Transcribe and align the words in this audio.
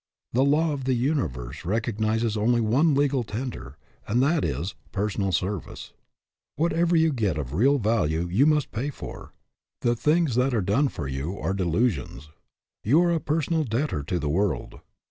The 0.33 0.43
law 0.43 0.71
of 0.73 0.85
the 0.85 0.95
universe 0.95 1.63
recognizes 1.63 2.35
only 2.35 2.59
one 2.59 2.95
legal 2.95 3.23
tender, 3.23 3.77
and 4.07 4.19
that 4.23 4.43
is, 4.43 4.73
personal 4.91 5.31
service. 5.31 5.93
Whatever 6.55 6.95
you 6.95 7.13
get 7.13 7.37
of 7.37 7.53
real 7.53 7.77
value 7.77 8.27
you 8.27 8.47
must 8.47 8.71
pay 8.71 8.89
for. 8.89 9.31
The 9.81 9.95
things 9.95 10.33
that 10.33 10.55
are 10.55 10.63
done 10.63 10.87
for 10.87 11.07
you 11.07 11.37
are 11.37 11.53
delusions. 11.53 12.29
You 12.83 12.99
are 13.03 13.13
a 13.13 13.19
personal 13.19 13.63
debtor 13.63 14.01
to 14.01 14.17
the 14.17 14.27
world. 14.27 14.79